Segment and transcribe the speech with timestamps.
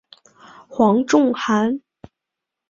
[0.67, 1.79] 黄仲涵。